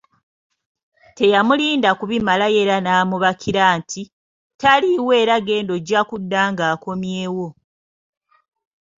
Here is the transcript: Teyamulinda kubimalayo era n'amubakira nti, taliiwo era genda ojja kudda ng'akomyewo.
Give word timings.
Teyamulinda 1.17 1.89
kubimalayo 1.99 2.57
era 2.65 2.77
n'amubakira 2.81 3.63
nti, 3.79 4.01
taliiwo 4.61 5.11
era 5.21 5.35
genda 5.47 5.71
ojja 5.77 6.01
kudda 6.09 6.41
ng'akomyewo. 6.51 7.47